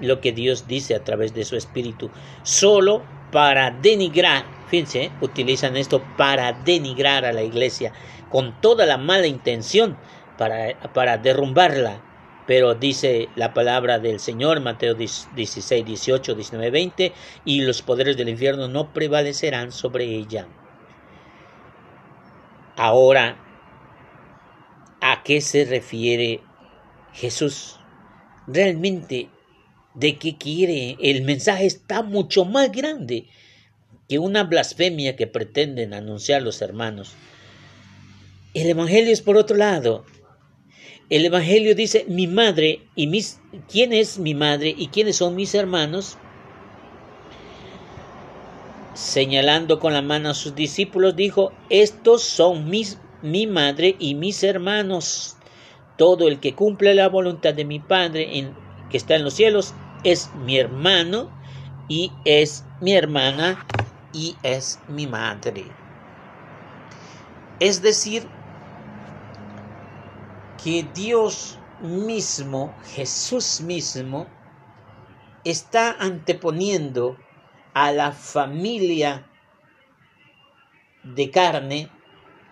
lo 0.00 0.20
que 0.20 0.32
Dios 0.32 0.66
dice 0.66 0.94
a 0.94 1.04
través 1.04 1.34
de 1.34 1.44
su 1.44 1.56
Espíritu, 1.56 2.10
solo 2.42 3.02
para 3.30 3.70
denigrar, 3.70 4.44
fíjense, 4.68 5.10
utilizan 5.20 5.76
esto 5.76 6.02
para 6.16 6.52
denigrar 6.52 7.24
a 7.24 7.32
la 7.32 7.42
iglesia, 7.42 7.92
con 8.28 8.60
toda 8.60 8.86
la 8.86 8.96
mala 8.96 9.26
intención 9.26 9.96
para, 10.38 10.78
para 10.92 11.18
derrumbarla. 11.18 12.02
Pero 12.46 12.74
dice 12.74 13.28
la 13.36 13.54
palabra 13.54 14.00
del 14.00 14.18
Señor, 14.18 14.60
Mateo 14.60 14.94
16, 14.94 15.84
18, 15.84 16.34
19, 16.34 16.70
20, 16.70 17.12
y 17.44 17.60
los 17.60 17.82
poderes 17.82 18.16
del 18.16 18.28
infierno 18.28 18.66
no 18.66 18.92
prevalecerán 18.92 19.70
sobre 19.70 20.04
ella. 20.04 20.48
Ahora 22.76 23.36
a 25.00 25.22
qué 25.22 25.40
se 25.40 25.64
refiere 25.64 26.40
Jesús. 27.12 27.76
Realmente, 28.46 29.28
¿de 29.94 30.18
qué 30.18 30.36
quiere? 30.36 30.96
El 31.00 31.22
mensaje 31.22 31.66
está 31.66 32.02
mucho 32.02 32.44
más 32.44 32.70
grande 32.72 33.26
que 34.08 34.18
una 34.18 34.44
blasfemia 34.44 35.16
que 35.16 35.26
pretenden 35.26 35.94
anunciar 35.94 36.42
los 36.42 36.62
hermanos. 36.62 37.12
El 38.54 38.68
Evangelio 38.68 39.12
es 39.12 39.22
por 39.22 39.36
otro 39.36 39.56
lado. 39.56 40.04
El 41.08 41.24
Evangelio 41.24 41.74
dice, 41.74 42.04
mi 42.08 42.26
madre 42.26 42.82
y 42.96 43.06
mis... 43.06 43.40
¿Quién 43.68 43.92
es 43.92 44.18
mi 44.18 44.34
madre 44.34 44.74
y 44.76 44.88
quiénes 44.88 45.16
son 45.16 45.36
mis 45.36 45.54
hermanos? 45.54 46.18
Señalando 48.94 49.78
con 49.78 49.92
la 49.92 50.02
mano 50.02 50.30
a 50.30 50.34
sus 50.34 50.54
discípulos, 50.54 51.14
dijo, 51.14 51.52
estos 51.68 52.22
son 52.22 52.68
mis 52.68 52.98
mi 53.22 53.46
madre 53.46 53.96
y 53.98 54.14
mis 54.14 54.42
hermanos. 54.42 55.36
Todo 55.96 56.28
el 56.28 56.40
que 56.40 56.54
cumple 56.54 56.94
la 56.94 57.08
voluntad 57.08 57.52
de 57.52 57.64
mi 57.64 57.78
Padre 57.78 58.38
en, 58.38 58.54
que 58.90 58.96
está 58.96 59.16
en 59.16 59.24
los 59.24 59.34
cielos 59.34 59.74
es 60.02 60.30
mi 60.34 60.58
hermano 60.58 61.30
y 61.88 62.10
es 62.24 62.64
mi 62.80 62.94
hermana 62.94 63.66
y 64.12 64.36
es 64.42 64.78
mi 64.88 65.06
madre. 65.06 65.64
Es 67.58 67.82
decir, 67.82 68.26
que 70.62 70.86
Dios 70.94 71.58
mismo, 71.82 72.74
Jesús 72.94 73.60
mismo, 73.60 74.26
está 75.44 75.96
anteponiendo 75.98 77.16
a 77.74 77.92
la 77.92 78.12
familia 78.12 79.26
de 81.02 81.30
carne 81.30 81.90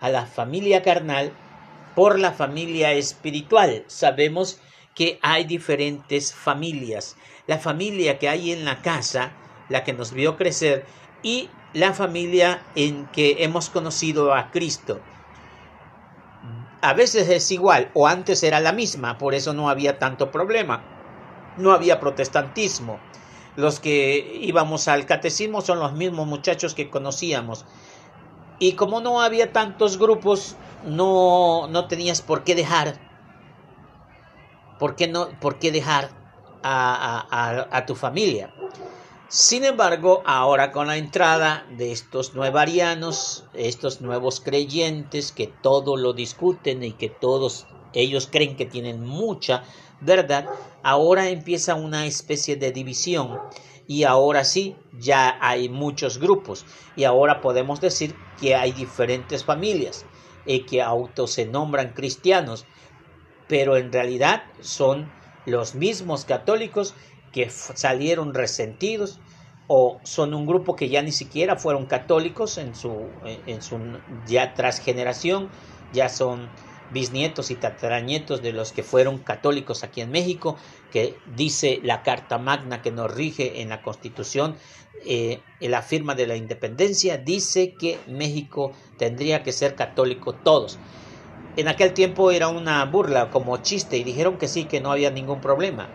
a 0.01 0.09
la 0.09 0.25
familia 0.25 0.81
carnal 0.81 1.31
por 1.95 2.19
la 2.19 2.31
familia 2.31 2.93
espiritual. 2.93 3.83
Sabemos 3.87 4.59
que 4.95 5.19
hay 5.21 5.45
diferentes 5.45 6.33
familias. 6.33 7.15
La 7.47 7.57
familia 7.57 8.19
que 8.19 8.29
hay 8.29 8.51
en 8.51 8.65
la 8.65 8.81
casa, 8.81 9.31
la 9.69 9.83
que 9.83 9.93
nos 9.93 10.11
vio 10.11 10.37
crecer, 10.37 10.85
y 11.23 11.49
la 11.73 11.93
familia 11.93 12.61
en 12.75 13.05
que 13.07 13.43
hemos 13.43 13.69
conocido 13.69 14.33
a 14.33 14.51
Cristo. 14.51 14.99
A 16.81 16.93
veces 16.93 17.29
es 17.29 17.51
igual, 17.51 17.91
o 17.93 18.07
antes 18.07 18.41
era 18.43 18.59
la 18.61 18.71
misma, 18.71 19.17
por 19.17 19.33
eso 19.33 19.53
no 19.53 19.69
había 19.69 19.99
tanto 19.99 20.31
problema. 20.31 20.81
No 21.57 21.73
había 21.73 21.99
protestantismo. 21.99 22.99
Los 23.57 23.81
que 23.81 24.37
íbamos 24.41 24.87
al 24.87 25.05
catecismo 25.05 25.61
son 25.61 25.79
los 25.79 25.93
mismos 25.93 26.25
muchachos 26.27 26.73
que 26.73 26.89
conocíamos. 26.89 27.65
Y 28.59 28.73
como 28.73 29.01
no 29.01 29.21
había 29.21 29.53
tantos 29.53 29.97
grupos, 29.97 30.55
no, 30.85 31.67
no 31.67 31.87
tenías 31.87 32.21
por 32.21 32.43
qué 32.43 32.55
dejar. 32.55 32.99
¿Por 34.77 34.95
qué, 34.95 35.07
no, 35.07 35.29
por 35.39 35.59
qué 35.59 35.71
dejar 35.71 36.09
a, 36.61 37.25
a, 37.29 37.77
a 37.77 37.85
tu 37.85 37.95
familia? 37.95 38.53
Sin 39.29 39.63
embargo, 39.63 40.23
ahora 40.25 40.71
con 40.71 40.87
la 40.87 40.97
entrada 40.97 41.67
de 41.77 41.91
estos 41.91 42.33
nuevarianos, 42.33 43.45
estos 43.53 44.01
nuevos 44.01 44.39
creyentes 44.39 45.31
que 45.31 45.47
todo 45.47 45.97
lo 45.97 46.13
discuten 46.13 46.83
y 46.83 46.93
que 46.93 47.09
todos 47.09 47.67
ellos 47.93 48.27
creen 48.31 48.55
que 48.55 48.65
tienen 48.65 49.05
mucha 49.05 49.63
verdad, 50.01 50.47
ahora 50.81 51.29
empieza 51.29 51.75
una 51.75 52.07
especie 52.07 52.55
de 52.55 52.71
división 52.71 53.39
y 53.89 54.03
ahora 54.03 54.45
sí, 54.45 54.75
ya 54.99 55.35
hay 55.41 55.67
muchos 55.67 56.19
grupos. 56.19 56.67
Y 56.95 57.05
ahora 57.05 57.41
podemos 57.41 57.81
decir 57.81 58.13
que 58.37 58.53
hay 58.53 58.71
diferentes 58.71 59.43
familias 59.43 60.05
y 60.45 60.67
que 60.67 60.83
autos 60.83 61.31
se 61.31 61.47
nombran 61.47 61.93
cristianos, 61.93 62.67
pero 63.47 63.77
en 63.77 63.91
realidad 63.91 64.43
son 64.61 65.09
los 65.43 65.73
mismos 65.73 66.23
católicos 66.23 66.93
que 67.33 67.49
salieron 67.49 68.35
resentidos 68.35 69.17
o 69.67 70.01
son 70.03 70.35
un 70.35 70.45
grupo 70.45 70.75
que 70.75 70.89
ya 70.89 71.01
ni 71.01 71.11
siquiera 71.11 71.55
fueron 71.55 71.87
católicos 71.87 72.59
en 72.59 72.75
su, 72.75 72.93
en 73.25 73.63
su 73.63 73.79
ya 74.27 74.53
tras 74.53 74.77
generación, 74.79 75.49
ya 75.91 76.09
son 76.09 76.51
bisnietos 76.91 77.51
y 77.51 77.55
tataranietos 77.55 78.41
de 78.41 78.53
los 78.53 78.71
que 78.71 78.83
fueron 78.83 79.19
católicos 79.19 79.83
aquí 79.83 80.01
en 80.01 80.11
México, 80.11 80.57
que 80.91 81.17
dice 81.35 81.79
la 81.83 82.03
Carta 82.03 82.37
Magna 82.37 82.81
que 82.81 82.91
nos 82.91 83.13
rige 83.13 83.61
en 83.61 83.69
la 83.69 83.81
Constitución, 83.81 84.55
eh, 85.05 85.41
en 85.59 85.71
la 85.71 85.81
firma 85.81 86.15
de 86.15 86.27
la 86.27 86.35
independencia, 86.35 87.17
dice 87.17 87.73
que 87.73 87.99
México 88.07 88.73
tendría 88.97 89.43
que 89.43 89.51
ser 89.51 89.75
católico 89.75 90.33
todos. 90.33 90.79
En 91.55 91.67
aquel 91.67 91.93
tiempo 91.93 92.31
era 92.31 92.47
una 92.47 92.83
burla 92.85 93.29
como 93.29 93.57
chiste 93.57 93.97
y 93.97 94.03
dijeron 94.03 94.37
que 94.37 94.47
sí, 94.47 94.65
que 94.65 94.81
no 94.81 94.91
había 94.91 95.11
ningún 95.11 95.41
problema. 95.41 95.89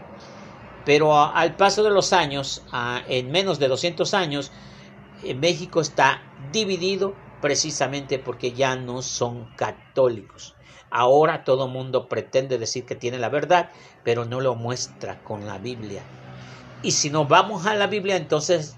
Pero 0.85 1.17
al 1.17 1.57
paso 1.57 1.83
de 1.83 1.91
los 1.91 2.13
años, 2.13 2.63
en 3.09 3.31
menos 3.31 3.59
de 3.59 3.69
200 3.69 4.13
años, 4.13 4.53
México 5.35 5.81
está 5.81 6.23
dividido 6.53 7.15
precisamente 7.41 8.19
porque 8.19 8.53
ya 8.53 8.77
no 8.77 9.01
son 9.01 9.47
católicos. 9.57 10.54
Ahora 10.97 11.43
todo 11.43 11.67
mundo 11.67 12.09
pretende 12.09 12.57
decir 12.57 12.85
que 12.85 12.95
tiene 12.95 13.19
la 13.19 13.29
verdad, 13.29 13.69
pero 14.05 14.25
no 14.25 14.41
lo 14.41 14.55
muestra 14.55 15.19
con 15.25 15.45
la 15.45 15.59
Biblia. 15.59 16.03
Y 16.85 16.93
si 16.93 17.11
nos 17.11 17.29
vamos 17.29 17.67
a 17.67 17.75
la 17.75 17.89
Biblia, 17.89 18.17
entonces 18.17 18.77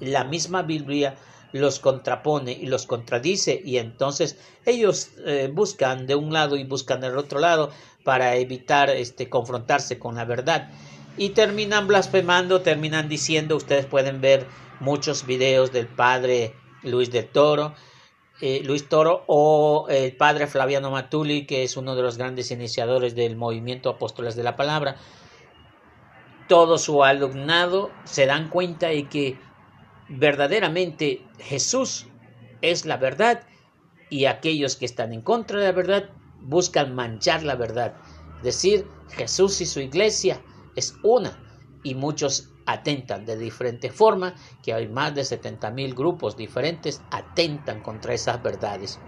la 0.00 0.24
misma 0.24 0.62
Biblia 0.62 1.14
los 1.52 1.78
contrapone 1.78 2.52
y 2.52 2.64
los 2.68 2.86
contradice 2.86 3.60
y 3.62 3.76
entonces 3.76 4.38
ellos 4.64 5.10
eh, 5.26 5.50
buscan 5.52 6.06
de 6.06 6.14
un 6.14 6.32
lado 6.32 6.56
y 6.56 6.64
buscan 6.64 7.02
del 7.02 7.18
otro 7.18 7.38
lado 7.38 7.70
para 8.02 8.36
evitar 8.36 8.88
este 8.88 9.28
confrontarse 9.28 9.98
con 9.98 10.14
la 10.14 10.24
verdad 10.24 10.70
y 11.18 11.30
terminan 11.30 11.86
blasfemando, 11.86 12.62
terminan 12.62 13.10
diciendo, 13.10 13.56
ustedes 13.56 13.84
pueden 13.84 14.22
ver 14.22 14.46
muchos 14.80 15.26
videos 15.26 15.70
del 15.70 15.86
padre 15.86 16.54
Luis 16.82 17.10
del 17.10 17.28
Toro, 17.28 17.74
eh, 18.40 18.62
Luis 18.64 18.88
Toro 18.88 19.24
o 19.26 19.86
el 19.88 20.16
padre 20.16 20.46
Flaviano 20.46 20.90
Matuli, 20.90 21.46
que 21.46 21.64
es 21.64 21.76
uno 21.76 21.96
de 21.96 22.02
los 22.02 22.18
grandes 22.18 22.50
iniciadores 22.50 23.14
del 23.14 23.36
movimiento 23.36 23.90
Apóstoles 23.90 24.36
de 24.36 24.44
la 24.44 24.56
Palabra. 24.56 24.96
Todo 26.48 26.78
su 26.78 27.02
alumnado 27.02 27.90
se 28.04 28.26
dan 28.26 28.48
cuenta 28.48 28.88
de 28.88 29.08
que 29.08 29.38
verdaderamente 30.08 31.24
Jesús 31.38 32.06
es 32.62 32.86
la 32.86 32.96
verdad 32.96 33.42
y 34.08 34.24
aquellos 34.24 34.76
que 34.76 34.86
están 34.86 35.12
en 35.12 35.20
contra 35.20 35.58
de 35.58 35.66
la 35.66 35.72
verdad 35.72 36.10
buscan 36.40 36.94
manchar 36.94 37.42
la 37.42 37.56
verdad. 37.56 37.96
Decir 38.42 38.86
Jesús 39.10 39.60
y 39.60 39.66
su 39.66 39.80
iglesia 39.80 40.40
es 40.76 40.94
una 41.02 41.38
y 41.82 41.94
muchos 41.94 42.50
atentan 42.68 43.24
de 43.24 43.36
diferente 43.36 43.90
forma, 43.90 44.34
que 44.62 44.74
hay 44.74 44.88
más 44.88 45.14
de 45.14 45.24
70 45.24 45.70
mil 45.70 45.94
grupos 45.94 46.36
diferentes 46.36 47.00
atentan 47.10 47.80
contra 47.80 48.12
esas 48.12 48.42
verdades. 48.42 49.00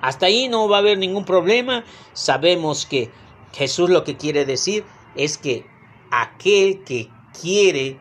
Hasta 0.00 0.26
ahí 0.26 0.48
no 0.48 0.68
va 0.68 0.76
a 0.76 0.80
haber 0.80 0.98
ningún 0.98 1.24
problema. 1.24 1.84
Sabemos 2.12 2.86
que 2.86 3.10
Jesús 3.52 3.88
lo 3.88 4.04
que 4.04 4.16
quiere 4.16 4.44
decir 4.44 4.84
es 5.14 5.38
que 5.38 5.64
aquel 6.10 6.82
que 6.84 7.08
quiere 7.40 8.00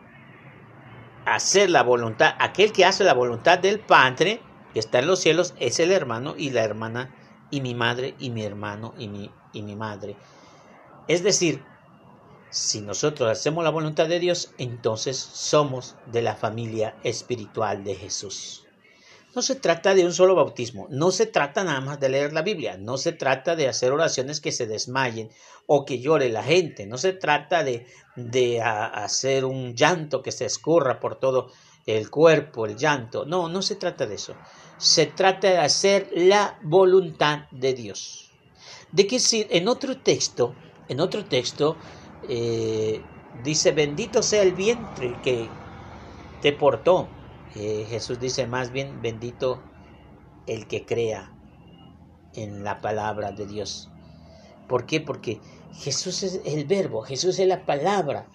hacer 1.26 1.70
la 1.70 1.84
voluntad, 1.84 2.34
aquel 2.40 2.74
que 2.74 2.86
hace 2.86 3.04
la 3.04 3.14
voluntad 3.14 3.60
del 3.60 3.80
Padre 3.80 4.42
que 4.74 4.80
está 4.80 5.00
en 5.00 5.08
los 5.08 5.20
cielos 5.20 5.54
es 5.60 5.80
el 5.80 5.92
hermano 5.92 6.34
y 6.36 6.50
la 6.50 6.64
hermana 6.64 7.14
y 7.52 7.62
mi 7.62 7.76
madre 7.76 8.16
y 8.18 8.32
mi 8.32 8.44
hermano 8.44 8.96
y 8.98 9.08
mi, 9.08 9.32
y 9.54 9.62
mi 9.62 9.76
madre. 9.76 10.16
Es 11.08 11.22
decir, 11.22 11.64
si 12.54 12.82
nosotros 12.82 13.32
hacemos 13.32 13.64
la 13.64 13.72
voluntad 13.72 14.08
de 14.08 14.20
Dios, 14.20 14.52
entonces 14.60 15.18
somos 15.18 15.96
de 16.12 16.22
la 16.22 16.36
familia 16.36 16.96
espiritual 17.04 17.84
de 17.84 17.96
Jesús. 17.96 18.68
No 19.36 19.42
se 19.42 19.56
trata 19.56 19.96
de 19.96 20.06
un 20.06 20.14
solo 20.14 20.36
bautismo, 20.36 20.86
no 20.92 21.10
se 21.10 21.26
trata 21.26 21.64
nada 21.64 21.82
más 21.82 22.00
de 22.00 22.10
leer 22.10 22.32
la 22.32 22.44
Biblia, 22.44 22.78
no 22.78 22.98
se 22.98 23.12
trata 23.12 23.56
de 23.56 23.68
hacer 23.68 23.92
oraciones 23.92 24.40
que 24.40 24.52
se 24.52 24.68
desmayen 24.68 25.32
o 25.66 25.84
que 25.84 26.00
llore 26.00 26.30
la 26.30 26.44
gente, 26.44 26.86
no 26.86 27.00
se 27.00 27.14
trata 27.14 27.64
de, 27.64 27.88
de 28.16 28.62
hacer 28.62 29.46
un 29.46 29.74
llanto 29.74 30.22
que 30.22 30.32
se 30.32 30.46
escurra 30.46 31.00
por 31.00 31.16
todo 31.16 31.52
el 31.88 32.12
cuerpo, 32.12 32.68
el 32.68 32.78
llanto, 32.78 33.26
no, 33.26 33.50
no 33.50 33.64
se 33.64 33.78
trata 33.78 34.06
de 34.06 34.14
eso, 34.14 34.36
se 34.78 35.08
trata 35.08 35.50
de 35.50 35.58
hacer 35.58 36.08
la 36.14 36.60
voluntad 36.62 37.50
de 37.50 37.74
Dios. 37.74 38.30
De 38.92 39.08
que 39.08 39.20
si 39.20 39.48
en 39.50 39.68
otro 39.68 39.98
texto, 39.98 40.54
en 40.88 41.00
otro 41.00 41.26
texto, 41.26 41.78
eh, 42.30 43.02
dice, 43.44 43.72
bendito 43.72 44.24
sea 44.24 44.44
el 44.44 44.54
vientre 44.54 45.16
que 45.24 45.50
te 46.42 46.54
portó. 46.54 47.08
Eh, 47.56 47.86
Jesús 47.90 48.20
dice 48.20 48.48
más 48.48 48.72
bien, 48.72 49.02
bendito 49.02 49.62
el 50.48 50.68
que 50.68 50.86
crea 50.86 51.32
en 52.36 52.64
la 52.64 52.82
palabra 52.82 53.32
de 53.32 53.46
Dios. 53.46 53.90
¿Por 54.68 54.86
qué? 54.86 55.02
Porque 55.02 55.40
Jesús 55.74 56.24
es 56.24 56.42
el 56.46 56.66
verbo, 56.66 57.02
Jesús 57.02 57.40
es 57.40 57.48
la 57.48 57.66
palabra. 57.66 58.28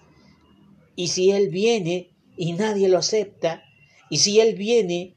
Y 0.94 1.08
si 1.08 1.30
Él 1.30 1.48
viene 1.48 2.10
y 2.36 2.52
nadie 2.52 2.88
lo 2.88 2.98
acepta, 2.98 3.62
y 4.10 4.18
si 4.18 4.40
Él 4.40 4.54
viene 4.54 5.16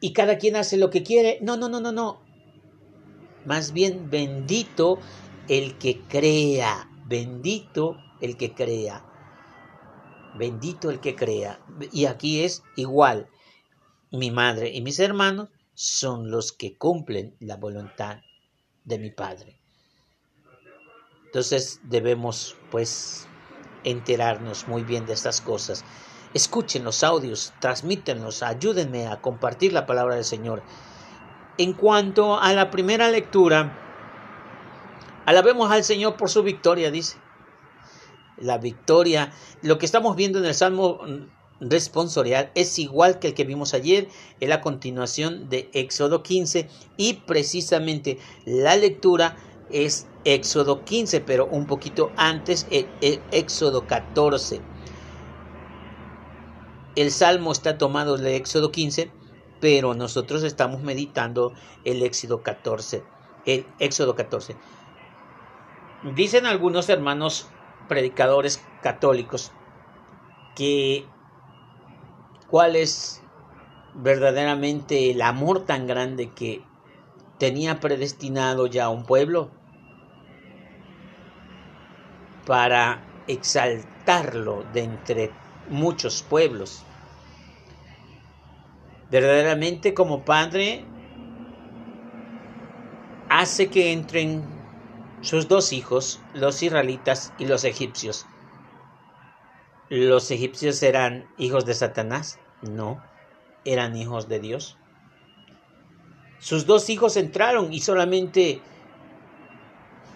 y 0.00 0.12
cada 0.12 0.38
quien 0.38 0.56
hace 0.56 0.76
lo 0.76 0.90
que 0.90 1.02
quiere, 1.02 1.38
no, 1.42 1.56
no, 1.56 1.68
no, 1.68 1.80
no, 1.80 1.92
no. 1.92 2.20
Más 3.44 3.72
bien 3.72 4.10
bendito 4.10 4.98
el 5.48 5.78
que 5.78 6.00
crea. 6.02 6.87
Bendito 7.08 7.96
el 8.20 8.36
que 8.36 8.54
crea. 8.54 9.02
Bendito 10.36 10.90
el 10.90 11.00
que 11.00 11.16
crea. 11.16 11.58
Y 11.90 12.04
aquí 12.04 12.42
es 12.42 12.62
igual. 12.76 13.28
Mi 14.10 14.30
madre 14.30 14.70
y 14.74 14.82
mis 14.82 15.00
hermanos 15.00 15.48
son 15.72 16.30
los 16.30 16.52
que 16.52 16.76
cumplen 16.76 17.34
la 17.40 17.56
voluntad 17.56 18.18
de 18.84 18.98
mi 18.98 19.10
Padre. 19.10 19.58
Entonces 21.24 21.80
debemos 21.84 22.56
pues 22.70 23.26
enterarnos 23.84 24.68
muy 24.68 24.82
bien 24.82 25.06
de 25.06 25.14
estas 25.14 25.40
cosas. 25.40 25.84
Escuchen 26.34 26.84
los 26.84 27.02
audios, 27.02 27.54
transmítenlos, 27.58 28.42
ayúdenme 28.42 29.06
a 29.06 29.22
compartir 29.22 29.72
la 29.72 29.86
palabra 29.86 30.16
del 30.16 30.24
Señor. 30.24 30.62
En 31.56 31.72
cuanto 31.72 32.38
a 32.38 32.52
la 32.52 32.70
primera 32.70 33.08
lectura, 33.10 33.87
Alabemos 35.28 35.70
al 35.70 35.84
Señor 35.84 36.16
por 36.16 36.30
su 36.30 36.42
victoria, 36.42 36.90
dice. 36.90 37.18
La 38.38 38.56
victoria, 38.56 39.30
lo 39.60 39.76
que 39.76 39.84
estamos 39.84 40.16
viendo 40.16 40.38
en 40.38 40.46
el 40.46 40.54
Salmo 40.54 41.00
responsorial 41.60 42.50
es 42.54 42.78
igual 42.78 43.18
que 43.18 43.26
el 43.26 43.34
que 43.34 43.44
vimos 43.44 43.74
ayer, 43.74 44.08
en 44.40 44.48
la 44.48 44.62
continuación 44.62 45.50
de 45.50 45.68
Éxodo 45.74 46.22
15 46.22 46.70
y 46.96 47.12
precisamente 47.26 48.18
la 48.46 48.74
lectura 48.76 49.36
es 49.68 50.06
Éxodo 50.24 50.82
15, 50.86 51.20
pero 51.20 51.44
un 51.44 51.66
poquito 51.66 52.10
antes, 52.16 52.66
e, 52.70 52.86
e, 53.02 53.20
Éxodo 53.30 53.86
14. 53.86 54.62
El 56.96 57.10
Salmo 57.10 57.52
está 57.52 57.76
tomado 57.76 58.16
de 58.16 58.36
Éxodo 58.36 58.72
15, 58.72 59.10
pero 59.60 59.92
nosotros 59.92 60.42
estamos 60.42 60.80
meditando 60.80 61.52
el 61.84 62.02
Éxodo 62.02 62.42
14. 62.42 63.02
El 63.44 63.66
Éxodo 63.78 64.14
14. 64.14 64.56
Dicen 66.02 66.46
algunos 66.46 66.88
hermanos 66.88 67.48
predicadores 67.88 68.62
católicos 68.82 69.50
que 70.54 71.04
cuál 72.48 72.76
es 72.76 73.20
verdaderamente 73.94 75.10
el 75.10 75.22
amor 75.22 75.64
tan 75.64 75.88
grande 75.88 76.30
que 76.30 76.62
tenía 77.38 77.80
predestinado 77.80 78.68
ya 78.68 78.88
un 78.90 79.04
pueblo 79.04 79.50
para 82.46 83.02
exaltarlo 83.26 84.64
de 84.72 84.84
entre 84.84 85.32
muchos 85.68 86.22
pueblos. 86.22 86.84
Verdaderamente 89.10 89.94
como 89.94 90.24
Padre 90.24 90.84
hace 93.28 93.68
que 93.68 93.92
entren 93.92 94.57
sus 95.20 95.48
dos 95.48 95.72
hijos, 95.72 96.20
los 96.32 96.62
israelitas 96.62 97.32
y 97.38 97.46
los 97.46 97.64
egipcios. 97.64 98.26
¿Los 99.90 100.30
egipcios 100.30 100.82
eran 100.82 101.26
hijos 101.38 101.64
de 101.64 101.74
Satanás? 101.74 102.38
No, 102.62 103.02
eran 103.64 103.96
hijos 103.96 104.28
de 104.28 104.38
Dios. 104.38 104.78
Sus 106.38 106.66
dos 106.66 106.88
hijos 106.88 107.16
entraron 107.16 107.72
y 107.72 107.80
solamente 107.80 108.62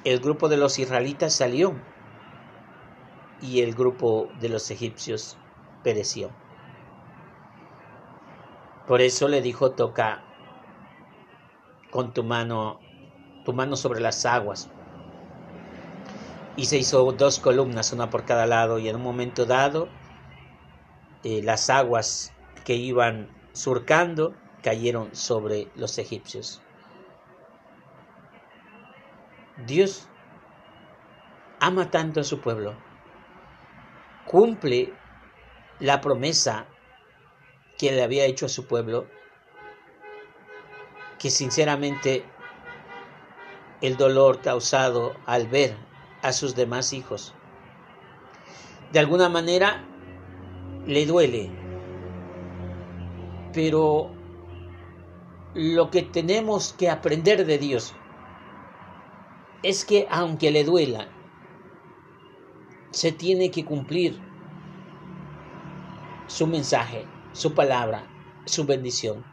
el 0.04 0.20
grupo 0.20 0.48
de 0.48 0.56
los 0.56 0.78
israelitas 0.78 1.34
salió 1.34 1.74
y 3.40 3.60
el 3.62 3.74
grupo 3.74 4.28
de 4.40 4.50
los 4.50 4.70
egipcios 4.70 5.36
pereció. 5.82 6.30
Por 8.86 9.00
eso 9.00 9.26
le 9.26 9.42
dijo, 9.42 9.72
toca 9.72 10.22
con 11.90 12.12
tu 12.12 12.22
mano, 12.22 12.78
tu 13.44 13.52
mano 13.52 13.74
sobre 13.74 14.00
las 14.00 14.24
aguas 14.26 14.70
y 16.56 16.66
se 16.66 16.78
hizo 16.78 17.10
dos 17.12 17.38
columnas, 17.38 17.92
una 17.92 18.10
por 18.10 18.24
cada 18.24 18.46
lado, 18.46 18.78
y 18.78 18.88
en 18.88 18.96
un 18.96 19.02
momento 19.02 19.46
dado 19.46 19.88
eh, 21.24 21.40
las 21.42 21.70
aguas 21.70 22.32
que 22.64 22.74
iban 22.74 23.28
surcando 23.52 24.34
cayeron 24.62 25.14
sobre 25.14 25.68
los 25.74 25.98
egipcios. 25.98 26.62
Dios 29.66 30.08
ama 31.60 31.90
tanto 31.90 32.20
a 32.20 32.24
su 32.24 32.40
pueblo, 32.40 32.74
cumple 34.26 34.92
la 35.78 36.00
promesa 36.00 36.66
que 37.78 37.92
le 37.92 38.02
había 38.02 38.24
hecho 38.24 38.46
a 38.46 38.48
su 38.48 38.66
pueblo, 38.66 39.06
que 41.18 41.30
sinceramente 41.30 42.24
el 43.80 43.96
dolor 43.96 44.40
causado 44.40 45.14
al 45.26 45.46
ver 45.48 45.76
a 46.22 46.32
sus 46.32 46.54
demás 46.54 46.92
hijos. 46.92 47.34
De 48.92 48.98
alguna 48.98 49.28
manera 49.28 49.84
le 50.86 51.06
duele, 51.06 51.50
pero 53.52 54.10
lo 55.54 55.90
que 55.90 56.02
tenemos 56.02 56.72
que 56.72 56.88
aprender 56.88 57.44
de 57.44 57.58
Dios 57.58 57.94
es 59.62 59.84
que 59.84 60.06
aunque 60.10 60.50
le 60.50 60.64
duela, 60.64 61.08
se 62.90 63.12
tiene 63.12 63.50
que 63.50 63.64
cumplir 63.64 64.18
su 66.26 66.46
mensaje, 66.46 67.06
su 67.32 67.54
palabra, 67.54 68.06
su 68.44 68.64
bendición. 68.64 69.24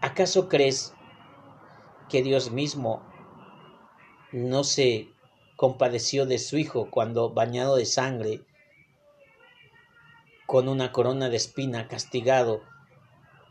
¿Acaso 0.00 0.48
crees 0.48 0.94
que 2.08 2.22
Dios 2.22 2.50
mismo 2.50 3.02
no 4.32 4.64
se 4.64 5.08
compadeció 5.56 6.26
de 6.26 6.38
su 6.38 6.58
hijo 6.58 6.88
cuando 6.90 7.30
bañado 7.30 7.76
de 7.76 7.86
sangre, 7.86 8.40
con 10.46 10.68
una 10.68 10.92
corona 10.92 11.28
de 11.28 11.36
espina, 11.36 11.88
castigado 11.88 12.62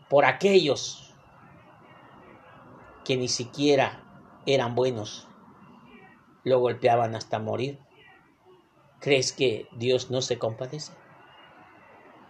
por 0.10 0.26
aquellos 0.26 1.13
que 3.06 3.17
ni 3.17 3.28
siquiera 3.28 4.04
eran 4.46 4.76
buenos, 4.76 5.28
lo 6.44 6.60
golpeaban 6.60 7.15
hasta 7.15 7.39
morir. 7.39 7.80
¿Crees 9.00 9.32
que 9.32 9.67
Dios 9.72 10.12
no 10.12 10.22
se 10.22 10.38
compadece? 10.38 10.91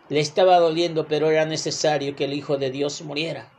Le 0.09 0.19
estaba 0.19 0.59
doliendo, 0.59 1.07
pero 1.07 1.29
era 1.29 1.45
necesario 1.45 2.15
que 2.15 2.25
el 2.25 2.33
Hijo 2.33 2.57
de 2.57 2.69
Dios 2.69 3.01
muriera. 3.01 3.51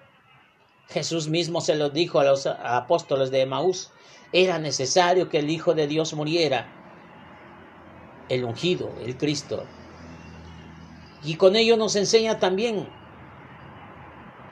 Jesús 0.88 1.28
mismo 1.28 1.60
se 1.60 1.74
lo 1.74 1.90
dijo 1.90 2.20
a 2.20 2.24
los 2.24 2.46
apóstoles 2.46 3.30
de 3.30 3.40
Emaús. 3.40 3.90
Era 4.32 4.58
necesario 4.58 5.28
que 5.28 5.38
el 5.38 5.50
Hijo 5.50 5.74
de 5.74 5.86
Dios 5.86 6.14
muriera. 6.14 6.66
El 8.28 8.44
ungido, 8.44 8.92
el 9.04 9.16
Cristo. 9.16 9.66
Y 11.22 11.36
con 11.36 11.54
ello 11.54 11.76
nos 11.76 11.96
enseña 11.96 12.38
también 12.38 12.88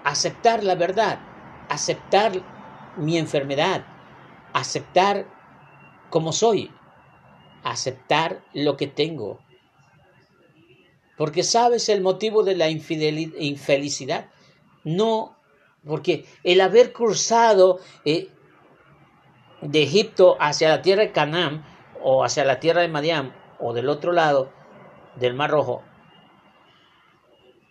aceptar 0.05 0.63
la 0.63 0.75
verdad, 0.75 1.21
aceptar 1.69 2.33
mi 2.97 3.17
enfermedad, 3.17 3.87
aceptar 4.53 5.27
como 6.11 6.33
soy, 6.33 6.71
aceptar 7.65 8.45
lo 8.53 8.77
que 8.77 8.87
tengo. 8.87 9.41
Porque 11.17 11.43
sabes 11.43 11.89
el 11.89 12.01
motivo 12.01 12.43
de 12.43 12.57
la 12.57 12.69
infelicidad. 12.71 14.31
No, 14.85 15.37
porque 15.87 16.25
el 16.45 16.61
haber 16.61 16.93
cruzado 16.93 17.81
eh, 18.05 18.29
de 19.63 19.83
Egipto 19.83 20.37
hacia 20.41 20.69
la 20.69 20.83
tierra 20.83 21.03
de 21.03 21.13
Canaán 21.13 21.65
o 22.03 22.25
hacia 22.25 22.45
la 22.45 22.61
tierra 22.61 22.81
de 22.81 22.89
Madián 22.89 23.35
o 23.59 23.73
del 23.73 23.89
otro 23.89 24.13
lado 24.13 24.53
del 25.17 25.35
Mar 25.35 25.51
Rojo 25.51 25.83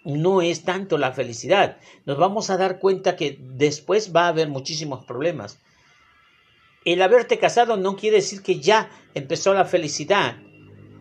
no 0.03 0.41
es 0.41 0.63
tanto 0.63 0.97
la 0.97 1.11
felicidad. 1.11 1.77
Nos 2.05 2.17
vamos 2.17 2.49
a 2.49 2.57
dar 2.57 2.79
cuenta 2.79 3.15
que 3.15 3.37
después 3.39 4.15
va 4.15 4.25
a 4.25 4.29
haber 4.29 4.47
muchísimos 4.47 5.05
problemas. 5.05 5.59
El 6.85 7.01
haberte 7.01 7.39
casado 7.39 7.77
no 7.77 7.95
quiere 7.95 8.17
decir 8.17 8.41
que 8.41 8.59
ya 8.59 8.89
empezó 9.13 9.53
la 9.53 9.65
felicidad. 9.65 10.37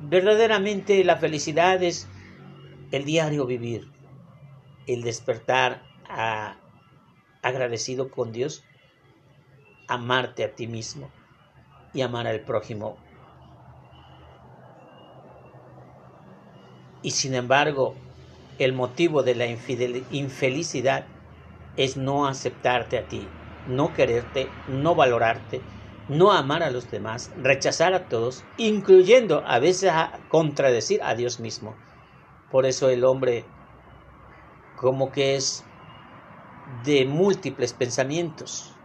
Verdaderamente 0.01 1.03
la 1.05 1.17
felicidad 1.17 1.83
es 1.83 2.09
el 2.91 3.05
diario 3.05 3.47
vivir, 3.47 3.91
el 4.87 5.03
despertar 5.03 5.83
agradecido 7.43 8.11
con 8.11 8.33
Dios, 8.33 8.65
amarte 9.89 10.45
a 10.45 10.55
ti 10.55 10.69
mismo 10.69 11.17
y 11.93 12.03
amar 12.03 12.27
al 12.29 12.45
prójimo. 12.45 13.05
Y 17.03 17.13
sin 17.13 17.35
embargo, 17.35 18.05
el 18.57 18.73
motivo 18.73 19.23
de 19.23 19.35
la 19.35 19.47
infelicidad 19.47 21.13
es 21.77 21.97
no 21.97 22.27
aceptarte 22.27 22.99
a 22.99 23.09
ti, 23.09 23.39
no 23.65 23.93
quererte, 23.93 24.63
no 24.67 24.95
valorarte, 24.95 25.71
no 26.07 26.33
amar 26.33 26.63
a 26.63 26.71
los 26.71 26.91
demás, 26.91 27.33
rechazar 27.37 27.95
a 27.95 28.09
todos, 28.09 28.51
incluyendo 28.57 29.45
a 29.47 29.59
veces 29.61 29.91
a 29.93 30.25
contradecir 30.29 31.01
a 31.03 31.15
Dios 31.15 31.41
mismo. 31.41 31.85
Por 32.49 32.67
eso 32.67 32.91
el 32.91 33.05
hombre 33.05 33.55
como 34.75 35.11
que 35.13 35.37
es 35.37 35.71
de 36.65 37.05
múltiples 37.07 37.75
pensamientos. 37.75 38.78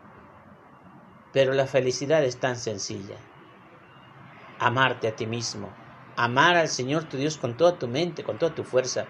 Pero 1.33 1.53
la 1.53 1.67
felicidad 1.67 2.23
es 2.23 2.37
tan 2.37 2.55
sencilla. 2.55 3.17
Amarte 4.59 5.07
a 5.07 5.15
ti 5.15 5.25
mismo, 5.25 5.69
amar 6.15 6.55
al 6.55 6.69
Señor 6.69 7.05
tu 7.05 7.17
Dios 7.17 7.37
con 7.37 7.57
toda 7.57 7.77
tu 7.77 7.87
mente, 7.87 8.23
con 8.23 8.37
toda 8.37 8.55
tu 8.55 8.63
fuerza, 8.63 9.07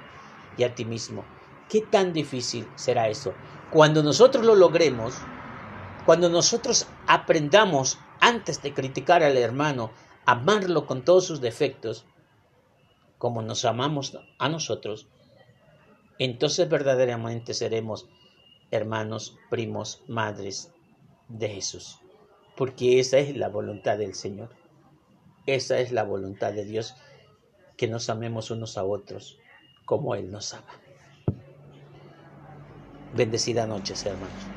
y 0.57 0.63
a 0.63 0.73
ti 0.73 0.85
mismo. 0.85 1.25
¿Qué 1.69 1.81
tan 1.81 2.13
difícil 2.13 2.67
será 2.75 3.09
eso? 3.09 3.33
Cuando 3.71 4.03
nosotros 4.03 4.45
lo 4.45 4.55
logremos, 4.55 5.15
cuando 6.05 6.29
nosotros 6.29 6.87
aprendamos, 7.07 7.99
antes 8.19 8.61
de 8.61 8.73
criticar 8.73 9.23
al 9.23 9.37
hermano, 9.37 9.91
amarlo 10.25 10.85
con 10.85 11.03
todos 11.03 11.25
sus 11.25 11.41
defectos, 11.41 12.05
como 13.17 13.41
nos 13.41 13.65
amamos 13.65 14.17
a 14.37 14.49
nosotros, 14.49 15.07
entonces 16.19 16.69
verdaderamente 16.69 17.53
seremos 17.53 18.07
hermanos, 18.69 19.37
primos, 19.49 20.01
madres 20.07 20.71
de 21.27 21.49
Jesús. 21.49 22.02
Porque 22.55 22.99
esa 22.99 23.17
es 23.17 23.35
la 23.35 23.49
voluntad 23.49 23.97
del 23.97 24.13
Señor. 24.13 24.49
Esa 25.45 25.79
es 25.79 25.91
la 25.91 26.03
voluntad 26.03 26.53
de 26.53 26.65
Dios, 26.65 26.95
que 27.75 27.87
nos 27.87 28.09
amemos 28.09 28.51
unos 28.51 28.77
a 28.77 28.83
otros 28.83 29.37
como 29.85 30.15
Él 30.15 30.31
nos 30.31 30.53
ama. 30.53 30.79
Bendecida 33.15 33.67
noche, 33.67 33.93
hermanos. 34.05 34.52